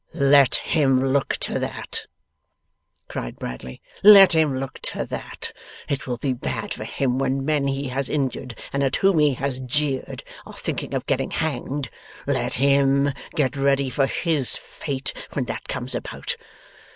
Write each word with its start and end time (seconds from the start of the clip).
'Let 0.15 0.55
him 0.55 0.97
look 1.13 1.37
to 1.41 1.59
that,' 1.59 2.07
cried 3.07 3.37
Bradley. 3.37 3.83
'Let 4.01 4.31
him 4.33 4.59
look 4.59 4.79
to 4.79 5.05
that! 5.05 5.51
It 5.87 6.07
will 6.07 6.17
be 6.17 6.33
bad 6.33 6.73
for 6.73 6.85
him 6.85 7.19
when 7.19 7.45
men 7.45 7.67
he 7.67 7.89
has 7.89 8.09
injured, 8.09 8.55
and 8.73 8.81
at 8.81 8.95
whom 8.95 9.19
he 9.19 9.35
has 9.35 9.59
jeered, 9.59 10.23
are 10.43 10.57
thinking 10.57 10.95
of 10.95 11.05
getting 11.05 11.29
hanged. 11.29 11.91
Let 12.25 12.55
HIM 12.55 13.13
get 13.35 13.55
ready 13.55 13.91
for 13.91 14.07
HIS 14.07 14.55
fate, 14.57 15.13
when 15.35 15.45
that 15.45 15.67
comes 15.67 15.93
about. 15.93 16.35